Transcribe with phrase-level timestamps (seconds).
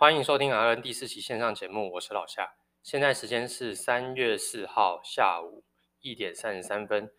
[0.00, 2.54] 欢迎收听 RN 第四期线上节目，我是老夏。
[2.82, 5.62] 现在时间是三月四号下午
[6.00, 7.12] 一点三十三分。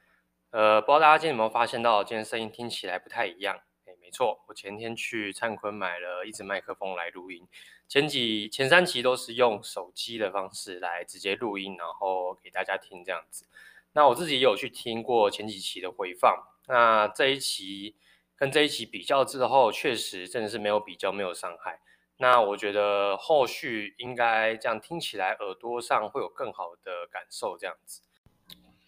[0.50, 3.56] 呃，不知道大家今天有没有发现到，今天声音听起来不太一样？
[3.86, 7.48] 哎，没错，我前天去灿坤买了一支麦克风来录音。
[7.88, 13.46] 前几前三期都是用手机的方式来直接录音，然后给大家听这样子。
[13.94, 16.48] 那我自己也有去听过前几期的回放。
[16.68, 17.96] 那这一期
[18.36, 21.80] 跟这一期比较之后，确实真的是没有比较，没有伤害。
[22.22, 27.58] 那我觉得后续应该这样听起来，耳朵上会有更好的感受。
[27.58, 28.04] 这样子，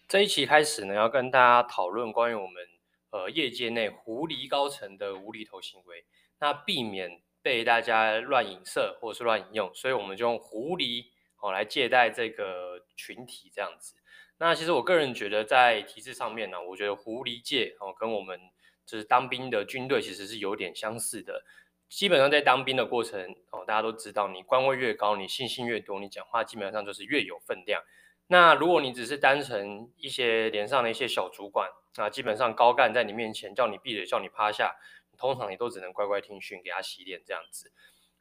[0.06, 2.64] 这一期开始呢，要跟大家讨论关于我们
[3.10, 6.04] 呃业界内狐狸高层的无厘头行为，
[6.38, 11.06] 那避免被大家乱影射或者是乱引用，所以我们就用狐狸
[11.40, 13.96] 哦来借代这个群体这样子。
[14.38, 18.38] 那其实我个人觉得，在体制上面呢，我觉得狐狸界哦跟我们
[18.86, 21.44] 就是当兵的军队其实是有点相似的。
[21.94, 27.80] 基本上在当兵的过程哦，大家都知道，你官位越高，你信心越多，你讲话基本上就是越有分量。
[28.26, 34.74] 那如果你只是单纯一些连上的一些小主管啊，基本上高干在你面前叫你闭嘴，叫你趴下，
[35.16, 37.70] 通常你都只能乖乖听训，给他洗脸这样子。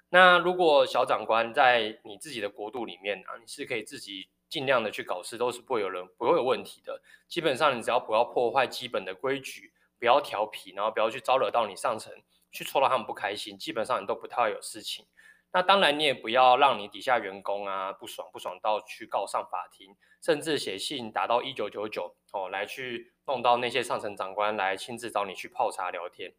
[0.10, 7.02] 那如果小长官在你自己的国度里面啊，你是可以自己尽量的去搞事，都是不会有人不会有问题的。
[7.28, 12.14] 基本上你只要不要破坏基本的规矩，不要调皮，然后不要去招惹到你上层。
[12.54, 15.06] 去戳到他们不开心，基本上你都不太有事情。
[15.52, 26.34] 那当然，你也不要让你底下员工啊不爽，不爽到去告上法庭，甚至写信打到一九九九哦，来去弄到那些上层长官来亲自找你去泡茶聊天。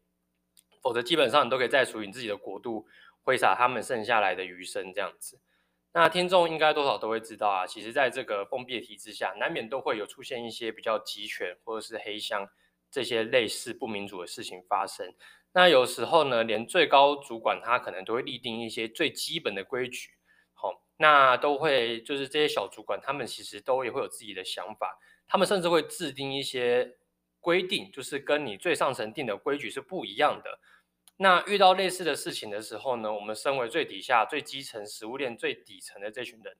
[0.81, 2.85] 否则，基本上你都可以在属于你自己的国度
[3.23, 5.39] 挥洒他们剩下来的余生这样子。
[5.93, 12.45] 那听众应该多少都会知道啊，其实在这个封闭的体制下，难免都会有出现一些比较极权或者是黑箱
[12.91, 15.15] 这些类似不民主的事情发生。
[15.57, 20.09] 那有时候呢，连最高主管他可能都会立定一些最基本的规矩，
[20.53, 26.97] 好，那都会就是这些小主管他们其实都也会有自己的想法，他们甚至会制定一些
[27.39, 30.59] 规定，就是跟你最上层定的规矩是不一样的。
[31.15, 36.57] 那遇到类似的事情的时候呢，我们身为最底下、最基层、食物链最底层的这群人，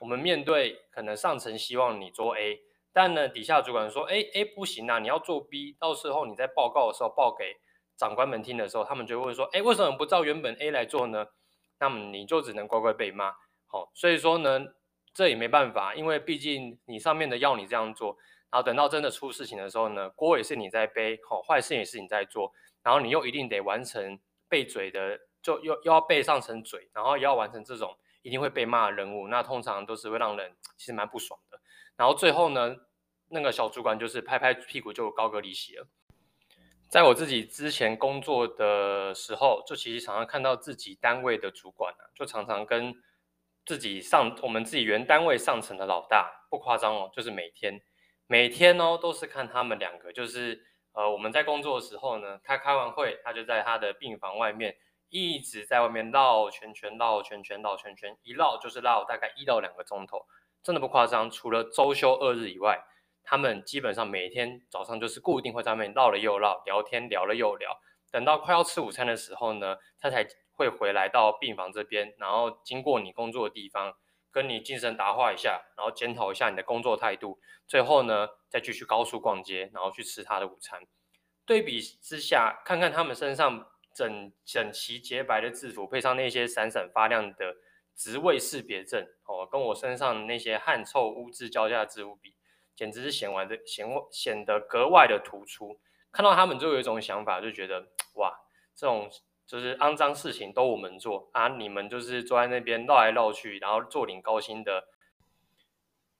[0.00, 2.60] 我们面对可能上层希望你做 A，
[2.94, 7.58] 但呢底下主管说，哎 A 不行啊，你要做 B，到时候你在报告的时候报给。
[7.98, 11.26] 长官们听的时候，他们就会说：“哎，为什么不照原本 A 来做呢？”
[11.80, 13.34] 那么你就只能乖乖被骂。
[13.66, 14.60] 好，所以说呢，
[15.12, 18.16] 这也没办法，因为毕竟你上面的要你这样做，
[18.50, 31.60] 然后等到真的出事情的时候呢，锅也是你在背，好，坏事也是你在做，然后你又一定得完成背嘴的，就又又要背上层嘴，然后又要完成这种一定会被骂的任务，那通常都是会让人 其实蛮不爽的。
[31.96, 32.76] 然后最后呢，
[33.28, 35.86] 那个小主管就是拍拍屁股就高歌离席了。
[36.88, 42.94] 在我自己之前工作的时候，就其实常常看到自己单位的主管啊，就常常跟
[43.66, 47.78] 自己上我们自己原单位上层的老大，不夸张哦，就是每天
[48.26, 54.74] 每天哦都是看他们两个，就是呃我们在工作的时候呢，他开完会，他就在他的病房外面
[55.10, 60.24] 一直在外面绕圈圈绕圈圈绕圈圈，一绕就是绕大概一到两个钟头，
[60.62, 62.82] 真的不夸张，除了周休二日以外。
[63.30, 67.78] 他们基本上每天早上就是固定会在外面绕了又绕，聊天聊了又聊，
[68.10, 73.94] 等到快要吃午餐的时候呢，他才会回来到病房这边，然后经过你工作的地方，
[74.30, 80.80] 跟你精神答话一下，然后检讨一下你的工作态度，最后呢再继续高速逛街，然后去吃他的午餐。
[81.44, 87.56] 对比之下，看看他们身上整整齐洁白的制服，配上那些闪闪发亮的
[87.94, 92.37] 职位识别证，哦，跟我身上那些汗臭污渍交加的制服比。
[92.78, 95.80] 简直是显完的显显得格外的突出，
[96.12, 98.32] 看到他们就有一种想法，就觉得哇，
[98.76, 99.10] 这种
[99.44, 104.84] 就是肮脏事情都我们做啊，你们就是坐在那边绕来绕去，然后坐领高薪的。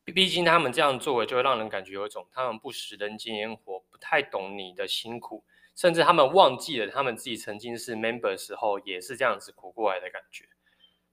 [0.04, 5.44] 毕竟他们这样做，就会让人感觉有一种他们不食人间烟火，不太懂你的辛苦，
[5.76, 10.44] 甚至他们忘记了他们自己曾经是 member 时候也是这样子苦过来的感觉。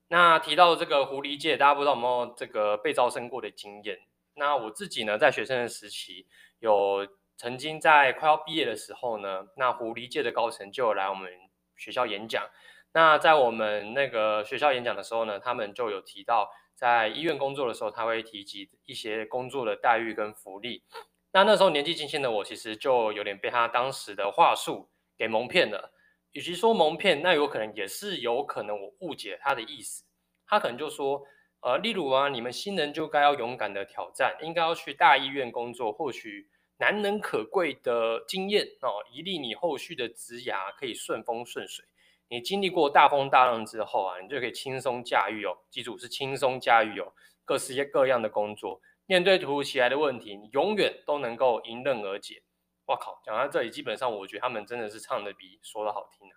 [0.07, 3.99] 那提到这个狐狸界，大家不知道有没有这个被招生过的经验？
[4.37, 6.27] 那我自己呢，在学生的时期，
[6.59, 11.31] 有曾经在快要毕业的时候呢，那狐狸界的高层就来我们
[11.77, 12.45] 学校演讲。
[12.93, 20.83] 那在我们那个学校演讲的时候呢，他们就有提到，在医院工作的时候，他会提及一些工作的待遇跟福利。
[21.31, 25.93] 那那时候年纪轻轻的我，其实就有点被他当时的话术给蒙骗了。
[26.31, 30.03] 与其说蒙骗，那有可能也是有可能我误解他的意思。
[30.45, 31.25] 他可能就说。
[31.65, 36.47] 呃，例如啊，你们新人就该要勇敢的挑战，应该要去大医院工作，获取
[36.77, 41.83] 难能可贵的经验哦，以利你后续的职涯可以顺风顺水。
[42.27, 45.57] 你经历过大风大浪之后啊，你就可以轻松驾驭哦。
[45.71, 47.11] 记住是轻松驾驭哦，
[47.43, 52.43] 各式各样的工作，面对突如其来的问题，你永远都能够迎刃而解。
[52.85, 53.19] 哇靠！
[53.25, 56.35] 讲到这里，基本上我觉得他们真的是唱的比说的好听啊。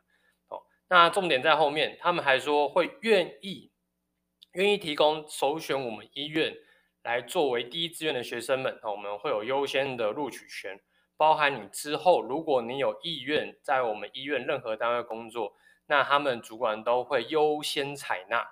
[0.49, 3.68] 哦，那重点在后面，他们还说会愿意
[4.53, 6.57] 愿意提供首选我们医院
[7.03, 10.81] 来作为第一志愿的学生们，我们会有优先的录取权，
[11.17, 15.55] 包含你之后如果你有意愿在我们医院任何单位工作，
[15.87, 18.49] 那他们主管都会优先采纳。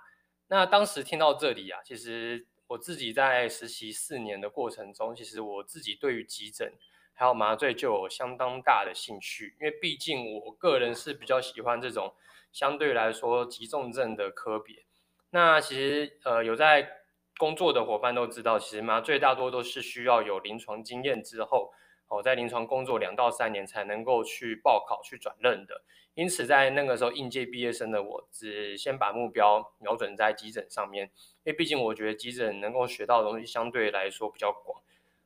[0.47, 6.73] 那当时听到这里啊，其实我自己在实习四年的过程中，其实我自己对于急诊。
[7.19, 12.13] 还有麻醉就有相当大的兴趣，因为毕竟我个人是比较喜欢这种
[12.51, 14.86] 相对来说急重症的科别。
[15.29, 16.89] 那其实呃有在
[17.37, 21.71] 工作的伙伴都知道，其实麻醉大多都是需要有临床经验之后，
[22.07, 25.83] 哦在临床工作两到三年才能够去报考去转任的。
[26.15, 31.05] 因此在那个时候应届毕业生的我，只先把目标瞄准在急诊上面，
[31.43, 34.81] 因为毕竟我觉得急诊能够学到的东西相对来说比较广。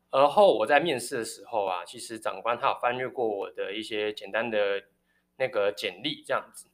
[0.09, 4.83] 而后我在面试的时候啊，其实长官他有翻阅过我的一些简单的
[5.37, 6.67] 那个简历，这样子，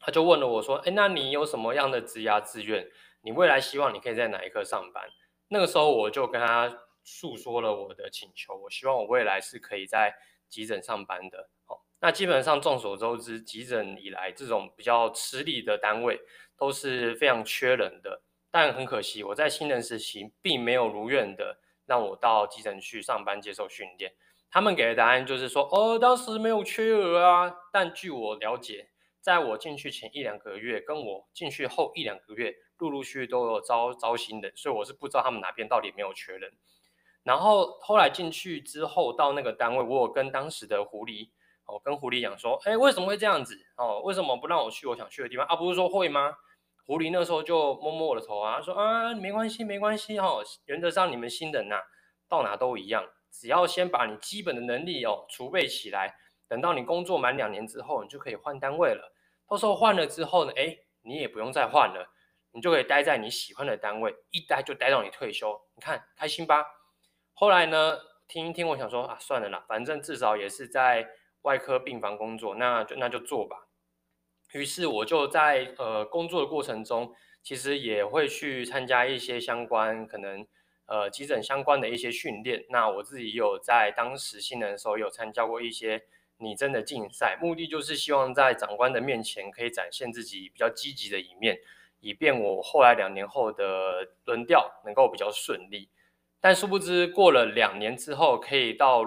[0.00, 2.86] 他就问了我说：“哎，那你有什么样的职涯志愿？
[3.22, 5.02] 你未来希望你可以在哪一科上班？”
[5.48, 6.70] 那个时候我就跟他
[7.02, 10.14] 诉说了我的请求，我希望我未来是可以在
[10.48, 11.48] 急诊上班的。
[11.66, 16.20] 哦，那基本上众所周知，急诊以来这种比较吃力的单位
[16.56, 21.58] 都是非常缺人的，但很可惜，我在新人时期并没有如愿的。
[21.86, 24.10] 让我到急诊去上班接受训练，
[24.50, 27.54] 他们给的答案就是说，哦，当时没有缺额啊。
[27.70, 28.88] 但据我了解，
[29.24, 36.52] 在我进去前一两个月，跟我进去后一两个月，陆陆续续都有招招新人，所以我是不知道他们哪边到底没有缺人。
[37.22, 41.30] 然后后来进去之后到那个单位，我有跟当时的狐狸，
[41.64, 43.58] 哦，跟狐狸讲说，哎，为什么会这样子？
[43.78, 45.46] 哦，为什么不让我去我想去的地方？
[45.46, 46.36] 啊，不是说会吗？
[46.84, 50.44] 狐狸那时候就摸摸我的头啊，说啊，没关系，没关系、哦。
[50.66, 51.80] 原则上你们新人呐、
[52.28, 56.14] 到哪都一样，只要先把你基本的能力哦储备起来，
[56.46, 59.13] 等到你工作满两年之后，你就可以换单位了。
[59.48, 62.10] 到时候换了之后呢，哎，你也不用再换了，
[62.52, 65.60] 你就可以待在你喜欢的单位，一待就待到你退休。
[65.76, 66.64] 你看开心吧？
[67.34, 71.08] 后来呢，听一听，我想说啊，算了啦，反正至少也是在
[71.42, 73.68] 外科病房工作，那就那就做吧。
[74.52, 77.12] 于是我就在呃工作的过程中，
[77.42, 80.46] 其实也会去参加一些相关可能
[80.86, 82.64] 呃急诊相关的一些训练。
[82.70, 86.04] 那我自己有在当时新人的时候有参加过一些
[86.44, 91.58] 拟真的竞赛，目的就是希望在长官的面前可以展现自己比较积极的一面，
[92.00, 95.88] 以便我后来两年后的轮调能够比较顺利。
[96.40, 99.02] 但殊不知过了两年之后，可以到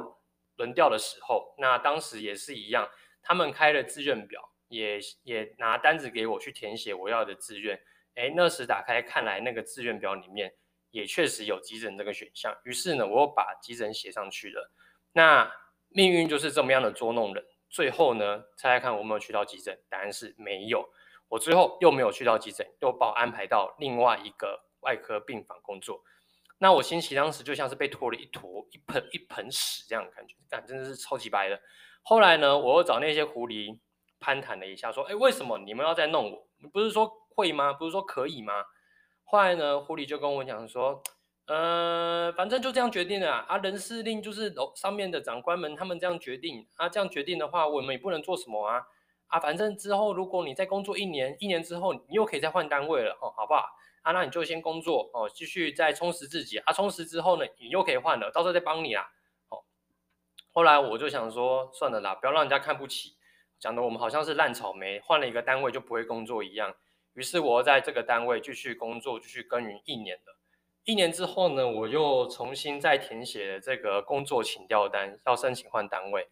[0.57, 2.89] 轮调的时候，那当时也是一样，
[3.21, 4.51] 他们开了志愿表。
[4.69, 7.81] 也也拿单子给我去填写我要的志愿，
[8.15, 10.53] 哎，那时打开看来那个志愿表里面
[10.91, 14.69] 也确实有急诊这个选项，于是呢，我又把急诊写上去了。
[15.13, 15.49] 那
[15.89, 19.77] 命运就是这么样的捉弄人，最后呢，猜猜看我没有去到急诊？
[19.89, 20.87] 答案是没有，
[21.29, 26.01] 我最后又没有去到急诊，又把我安排到另外一个外科病房工作。
[26.59, 31.59] 那我心情当时就像是被拖了一坨一盆一盆屎这样的感觉，但真的是超级白的。
[32.03, 33.79] 后来呢，我又找那些狐狸。
[34.19, 36.47] 攀谈了一下，说：“哎，为什么你们要再弄我？
[36.73, 37.71] 不是说会吗？
[37.71, 38.65] 不是说可以吗？”
[39.23, 41.03] 后来呢，狐狸就跟我讲说
[41.47, 48.85] ：“呃，反正就这样决定了啊，啊，人事令就是楼上面的长官们他们这样决定啊，这样决定的话，我们也不能做什么啊
[49.27, 53.65] 啊，反正之后如果你再工作一年，一年之后你又可以再换单位了哦，好不好？
[54.01, 59.09] 啊，那你就先工作哦，继续再充实自己啊，充实之后呢，你又可以换了，到时候再帮你啦。
[59.49, 59.63] 哦，
[60.51, 63.15] 后来我就想说，算了啦，不要让人家看不起。”
[63.59, 66.75] 讲的我们好像是烂草莓，换了一个单位就不会工作一样。
[67.13, 70.36] 于是我在这个单位继续工作，继续耕耘一年了。
[70.87, 76.29] 一年之后呢，我又重新再填写这个工作请调单，要申请换单位。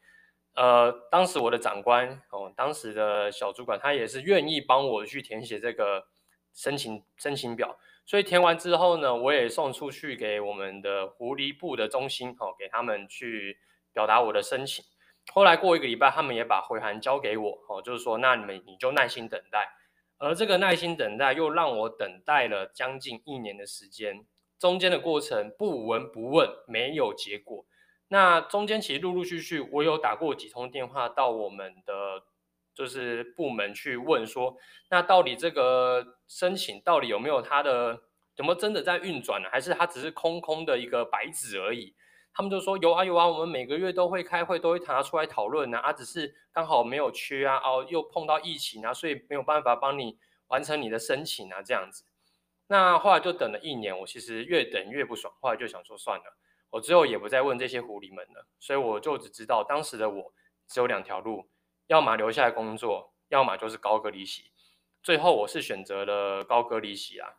[0.54, 6.08] 呃，当时我的长官哦，当时的小主管他也是愿意帮我去填写这个
[6.54, 7.78] 申请申请表。
[8.06, 13.58] 所以填完之后呢，我也送出去给我们的狐狸部的中心哦，给他们去
[13.92, 14.86] 表达我的申请。
[15.34, 19.68] 后来过一个礼拜，他们也把回函交给我，哦，就是说，那你们你就耐心等待。
[20.18, 24.26] 而这个耐心等待又让我等待了将近一年的时间，
[24.66, 27.64] 中间的过程不闻不问，没有结果。
[28.08, 32.24] 那中间其实陆陆续续，我有打过几通电话到我们的
[32.74, 34.58] 就是部门去问说，
[34.90, 38.02] 那到底这个申请到底有没有它的，
[38.36, 39.48] 怎么真的在运转呢？
[39.52, 41.94] 还是它只是空空的一个白纸而已？
[42.34, 50.18] 他们就说有啊有啊，我们每个月都会开会，都会拿出来讨论啊，啊，只是刚好没有缺啊，哦，又碰到疫情啊，所以没有办法帮你
[50.48, 52.04] 完成你的申请啊，这样子。
[52.68, 56.38] 那后来就等了一年，我其实越等越不爽，后来就想说算了，
[56.72, 58.48] 我之后也不再问这些狐狸们了。
[58.60, 60.34] 所以我就只知道当时的我
[60.68, 61.50] 只有两条路，
[61.88, 64.52] 要么留下来工作，要么就是高歌离席。
[65.04, 67.36] 最后我是选择了高歌离席啊。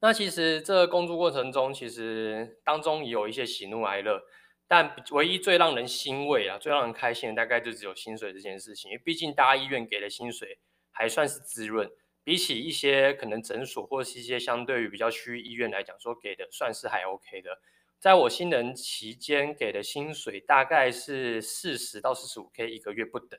[0.00, 4.22] 那其实这工作过程中，其实当中也有一些喜怒哀乐，
[4.66, 10.58] 但唯一最让人欣慰啊，最让人开心的大概就只有薪水这件事情，因为毕竟大医院给的薪水
[10.90, 11.90] 还算是滋润。
[12.26, 17.60] 比起一些可能诊所或者是一些相对于比较区域医院来讲，说给的算是还 OK 的。
[18.00, 23.38] 在我新人期间给的薪水大概是四十到四十五 K 一个月不等。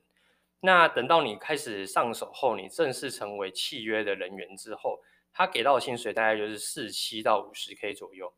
[0.61, 5.01] 那等到你开始上手后，你正式成为契约的人员之后，
[5.33, 8.33] 他给到的薪水大概就是四七到五十 K 左右。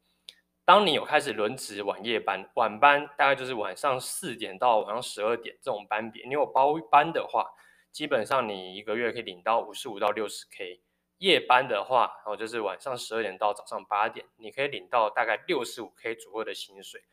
[0.65, 7.45] 当你有开始轮值晚夜班，晚班大概就是晚上四点到晚上十二点这种班别，你有包班的话。
[7.91, 10.81] 基本上你一个月可以领到五十五到六十 K，
[11.17, 17.03] 夜班的话，然后就是晚上十二点到早上八点，你可以领到大概六十五 K 左右的薪水。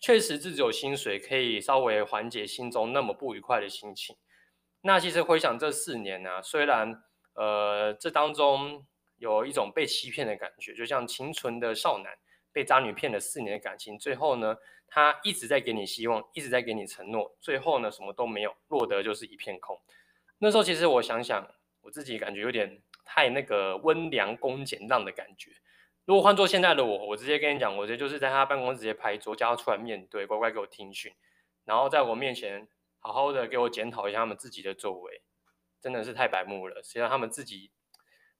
[0.00, 4.16] 确实，自己有薪水可以稍微缓解心中那么不愉快的心情。
[4.82, 7.02] 那其实回想这四年呢、虽然
[7.34, 12.16] 呃这当中有一种被欺骗的感觉，就像清纯的少男
[12.52, 14.56] 被渣女骗了四年的感情，最后呢，
[14.86, 19.76] 他一直在给你希望，一直在给你承诺，最后呢什么都没有，落得就是一片空。
[20.38, 21.46] 那时候其实我想想，
[21.82, 25.50] 我自己感觉有点太那个温良恭俭让的感觉。
[26.04, 31.12] 如果换做现在的我，我直接跟你讲，我直接就是在他办公室直接拍桌，叫他出来面对，乖乖给我听训，
[31.64, 32.66] 然后在我面前
[33.00, 35.22] 好好的给我检讨一下他们自己的作为，
[35.82, 36.82] 真的是太白目了。
[36.82, 37.70] 实际上他们自己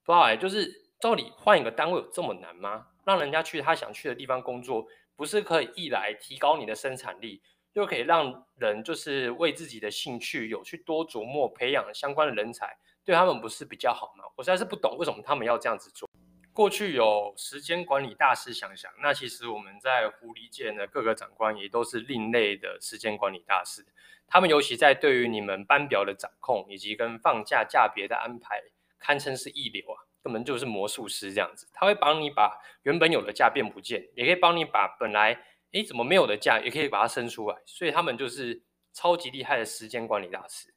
[0.02, 2.86] 不知道哎，就是到底换一个单位有这么难吗？
[3.04, 7.42] 让人家去他想去的地方工作，不是可以一来提高你的生产力？
[7.72, 14.24] 就可以让人就是为自己的兴趣有去多琢磨培养相关的人才，对他们不是比较好吗？
[14.36, 16.08] 我实在是不懂为什么他们要这样子做。
[16.52, 23.86] 过去有时间管理大师想想，那其实我们在狐狸界呢，各个长官也都是另类的时间管理大师。
[24.26, 28.60] 他们尤其在对于你们班表的掌控以及跟放假假别的安排，
[28.98, 31.68] 堪称是一流啊，根本就是魔术师这样子。
[31.72, 35.44] 他会帮你把原本有的假变不见，也可以帮你把本来。
[35.72, 37.56] 诶，怎么没有的假也可以把它生出来？
[37.66, 40.74] 所以他们就是超级厉害的时间管理大师。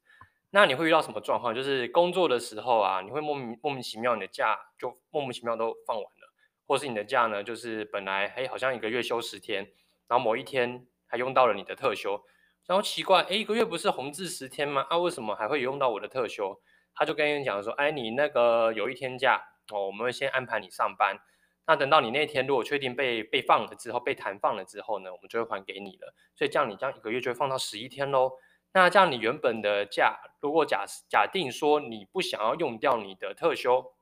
[0.52, 1.56] 那你会遇到什么状况？
[1.56, 6.34] 就是工作的时候啊，你会莫名莫名其妙，你的假就莫名其妙都放完了，
[6.68, 9.64] 或是你的假呢，就是本来诶好像一个月休十天，
[10.10, 12.22] 然后某一天还用到了你的特休，
[12.68, 14.86] 然后奇怪，诶，一个月不是红字十天吗？
[14.90, 16.62] 啊，为什么还会用到我的特休？
[16.94, 21.18] 他就跟你讲说，哎，你那个有一天假哦，我们会先安排你上班。
[21.66, 26.14] 那等到你那天如果确定被被放了之后，被弹放了之后呢，我们就会还给你了。
[26.36, 28.32] 所以这样你这样一个月就会放到十一天喽。
[28.74, 33.94] 那这样你原本的假，如果假假定说你不想要用掉你的特休，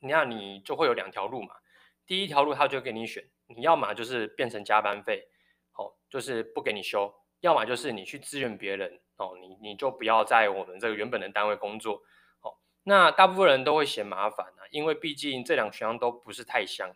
[0.00, 1.54] 那你就会有两条路嘛。
[2.06, 5.28] 第一条路他就给你选，你要么就是变成加班费，
[5.78, 7.08] 哦，就是不给你休；
[7.40, 12.02] 要么就是你去支援别人，哦，你你就不要在我们这个原本的单位工作。
[12.84, 16.90] 那大部分人都会嫌麻烦啊，因为毕竟这两个选项都不是太香。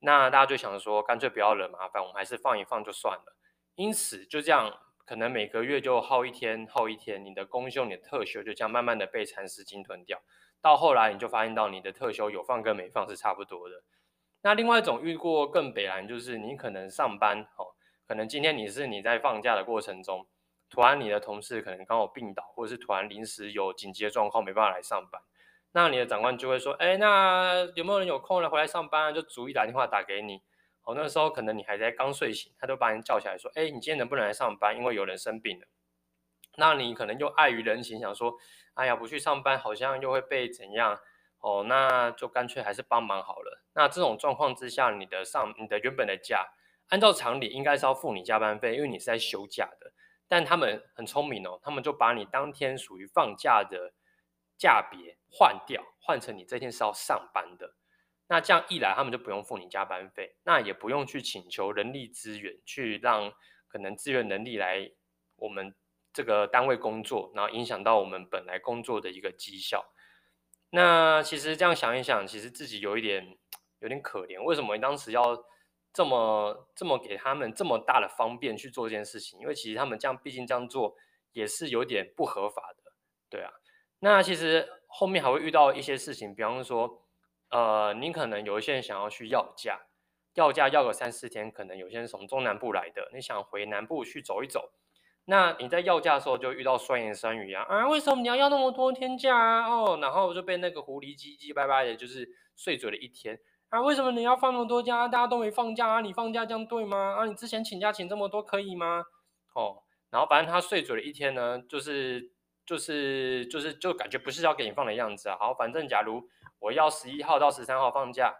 [0.00, 3.36] 那大家就想说，干脆不要惹麻烦，我们还是放一放就算了。
[3.76, 10.20] 因此就这样，可能每个月就耗一天耗一天，你的公休、你的特休就这样慢慢的被蚕食鲸吞掉。
[10.60, 13.82] 到后来你就发现到你的特休有放跟没放是差不多的。
[14.42, 17.74] 那另外一种遇过更北烂，就是你可能上班哦，
[18.06, 20.26] 可能今天你是你在放假的过程中。
[20.72, 25.20] 突然，你的同事可能刚好病倒，或者是突然临时有紧急的状况，没办法来上班，
[25.72, 30.40] 那你的长官就会说：“哎，那有没有人有空来回来上班啊？”就逐一打电话打给你。
[30.84, 34.74] 哦，那时候可能你还在刚睡醒，他都把你叫起来说：“哎，你今天能不能来上班？
[34.74, 35.66] 因为有人生病了。”
[36.56, 38.34] 那你可能又碍于人情，想说
[38.72, 40.98] ：“哎呀，不去上班好像又会被怎样？”
[41.40, 43.62] 哦，那就干脆还是帮忙好了。
[43.74, 46.46] 那这种状况之下，你的上你的原本的假，
[46.88, 49.92] 按照常理应该是要付你加班费，因为你是在休假的。
[50.32, 53.92] 但他们很聪明哦，他们就把你当天属于放假的
[54.56, 57.74] 价别换掉，换成你这天是要上班的。
[58.28, 63.30] 那这样一来，他们就不用付你加班费，那也不用去请求人力资源去让
[63.68, 64.90] 可能资源能力来
[65.36, 65.74] 我们
[66.14, 69.84] 这个单位工作，然后影响到我们本来工作的一个绩效。
[70.70, 73.36] 那其实这样想一想，其实自己有一点
[73.80, 75.44] 有点可怜，为什么当时要？
[75.92, 80.96] 这么这么给他们这么大的方便去做这件事情，因为其实他们这样毕竟这样做
[81.32, 82.92] 也是有点不合法的，
[83.28, 83.52] 对啊。
[84.00, 87.04] 那其实后面还会遇到一些事情，比方说，
[87.50, 89.82] 呃，你可能有一些人想要去要假，
[90.34, 94.72] 要假要个三四天，可能有些人从中南部来的，你想回南部去走一走，
[95.26, 99.68] 那你在要假的时候就遇到酸言酸语啊啊，为什么你要要那么多天假啊？
[99.68, 103.38] 哦，然后就被那个狐狸唧唧歪歪的，就是碎嘴了一天
[103.72, 105.08] 啊，为什么你要放那么多假？
[105.08, 107.16] 大家都没放假啊，你放假这样对吗？
[107.16, 109.02] 啊，你之前请假请这么多可以吗？
[109.54, 112.30] 哦，然后反正他碎嘴了一天呢，就是。
[112.64, 115.36] 就是就是就感觉不是要给你放的样子啊。
[115.36, 116.22] 好，反正假如
[116.60, 118.32] 我要十一号到十三号放假，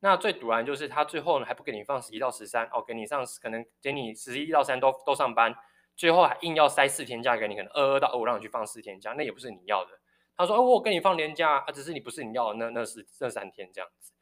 [0.00, 5.54] 那最突然就是他最后呢还不给你放十一到十三哦，给你上可能给你十一到三都都上班，
[5.94, 9.90] 最后还硬要塞四天假给你，可能二二到二五让你去放四天假，那也不是你要的。
[10.34, 14.14] 他说哦，我给你放年假啊，只是你不是你要的那那是那三天这样子。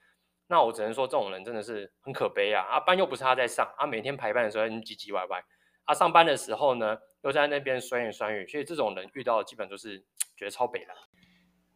[0.55, 5.45] 那我只能说这种人真的是很可悲啊啊，班又不是他在上啊，每天排班的时候你唧唧歪歪
[5.83, 6.97] 啊，上班的时候呢？
[7.23, 9.99] 又在那边酸言酸语，所以这种人遇到的基本都是
[10.37, 10.93] 觉得超北的。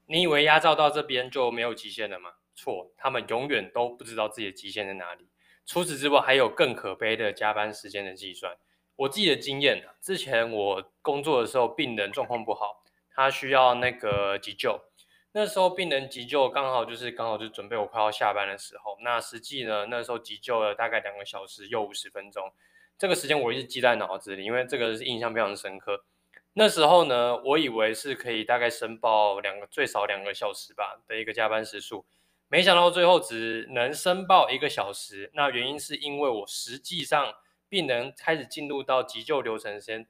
[0.07, 2.31] 你以为压榨到这边就没有极限了吗？
[2.55, 5.27] 错，他们永远都不知道自己的极限在哪里。
[5.65, 8.57] 除此之外，还有更可悲的加班时间的计算。
[8.97, 14.79] 我自己的经验，之前我工作的时候，病人状况不好，他需要那个急救，
[15.33, 22.51] 那时候病人急救刚好就是刚好就准备我快要下班的时候，那实际呢，那时候急救了大概两个小时又五十分钟。
[22.97, 26.05] 这个时间我一直记在脑子里，因为这个是印象非常深刻。
[26.55, 32.05] 那时候呢，我以为是可以大概申报两个最少两个小时吧的一个加班时数，
[32.49, 35.31] 没想到最后只能申报一个小时。
[35.35, 37.33] 那原因是因为我实际上
[37.69, 40.09] 病人开始进入到急救流程时间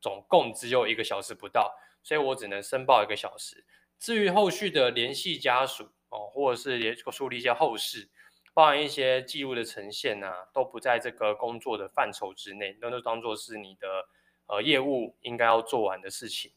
[0.00, 3.66] 总共只有一个小时不到，所以我只能申报一个小时。
[4.00, 8.08] 至于后续的联系家属哦，或者是也处理一些后事。
[8.52, 14.08] 包含一些记录的呈现啊，都不在这个工作的范畴之内，那都当做是你的
[14.48, 16.50] 呃业务应该要做完的事情。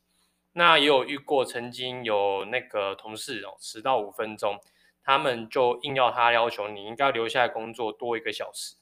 [0.53, 4.59] 那也有遇过，曾经有那个同事哦迟到五分钟，
[5.03, 8.75] 他们就硬要他要求你应该留下来工作多一个小时。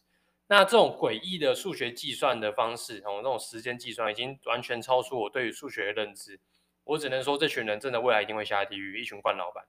[0.47, 6.39] 那这种诡异的数学计算的方式哦，这种时间计算已经完全超出我对于数学的认知。
[6.83, 9.63] 我只能说，这群人真的未来一定会下地狱，一群惯老板。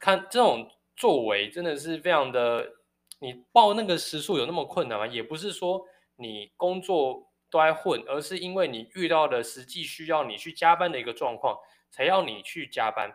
[0.00, 2.74] 看这种作为，真的是非常的。
[3.20, 5.06] 你报那个时数有那么困难吗？
[5.06, 11.56] 也不是说你工作都在混，而是因为你遇到的实际需要你去加班的一个状况，
[11.90, 13.10] 才要你去加班，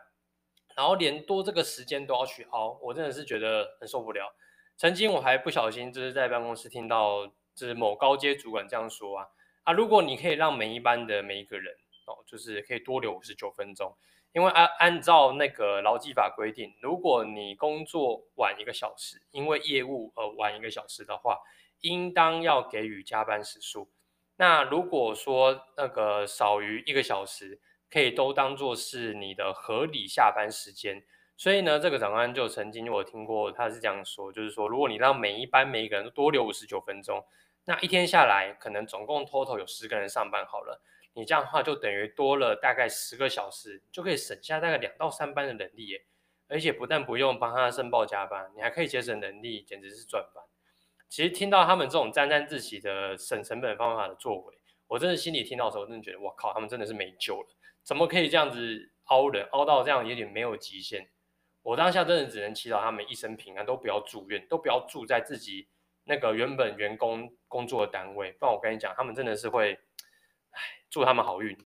[0.75, 4.33] 然后连多这个时间都要去熬，我真的是觉得很受不了。
[4.77, 9.27] 曾经我还不小心就是在办公室听到，就是某高阶主管这样说啊
[9.63, 11.75] 啊，如果你可以让每一班的每一个人
[12.09, 13.95] 哦，就是可以多留五十九分钟。
[14.31, 21.39] 因为按按照那个劳基法规定，如果你工作晚一个小时，因为业务而晚一个小时的话，
[21.81, 23.89] 应当要给予加班时数。
[24.37, 31.03] 那如果说那个少于一个小时，可以都当做是你的合理下班时间。
[31.35, 37.25] 所以呢，这个长官就曾经我听过，他是这样说，就是说，如果你让每一班每一个人都多留五十九分钟，
[37.65, 40.83] 那一天下来，可能总共 total 有十个人上班好了。
[41.13, 46.05] 你这样的话就等于多了大概十个小时，就可以省下大概两到三班的人力耶，
[46.47, 50.41] 而且不但不用帮他申报加班，你还可以节省人力，简直是赚翻。
[51.09, 57.47] 其实听到他们这种沾沾自喜的省成本方法的作为，我真的心里听到的时候，真的觉得哇靠，他们真的是没救了，
[57.83, 61.09] 怎么可以这样子凹人，凹到这样有点没有极限？
[61.63, 65.67] 我当下真的只能祈祷他们一生平安，都不要住院，都不要住在自己
[66.05, 69.77] 那个原本员工工作的单位，不然我跟你讲，他们真的是会。
[70.89, 71.57] 祝他们好运。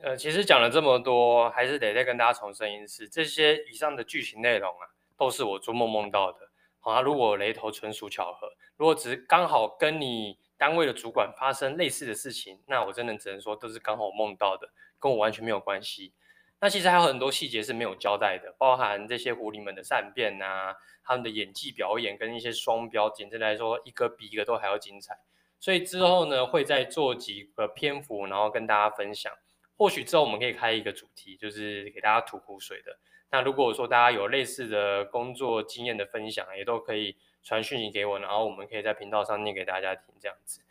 [0.00, 6.48] 呃，其实讲了这么多，还是得再跟大家重申一次，这些以上的剧情内容啊，都是我做梦梦到的。
[6.78, 8.46] 好啊，如果雷头，纯属巧合；
[8.76, 14.70] 如果只是刚好跟你单位的主管发生类似的事情，那我真的只能说都是刚好梦到的，
[15.00, 16.12] 跟我完全没有关系。
[16.60, 25.18] 那其实还有很多细节是没有交代的，包含这些狐狸们的善变啊，他们的演技表演跟一些双标，简直来说，一个比一个都还要精彩。
[25.60, 29.32] 所以之后呢，会再做几个篇幅，然后跟大家分享。
[29.76, 32.98] 或许之后我们可以开一个主题，就是给大家吐苦水的。
[33.30, 40.62] 那如果说大家有类似的工作经验的分享，也都可以传讯息给我，然后我们可以在频道上念给大家听，这样子。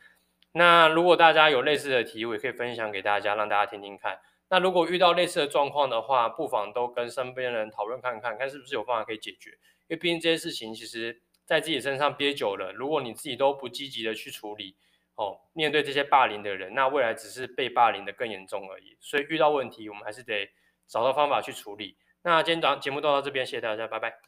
[0.53, 4.19] 那如果大家有类似的题我，也可以分享给大家，让大家听听看。
[4.49, 9.51] 那如果遇到类似的状况的话，不妨都跟身边人讨论看看，看是不是有办法可以解决。
[9.87, 11.21] 因为毕竟这些事情其实。
[11.47, 14.75] 在自己身上憋久了，如果你自己都不积极的去处理，
[15.15, 18.97] 哦，面对这些霸凌的人，那未来只是被霸凌的更严重而已。
[18.99, 20.49] 所以遇到问题，我们还是得
[20.87, 21.95] 找到方法去处理。
[22.21, 24.19] 那今天早上节目到到这边，谢谢大家，拜拜。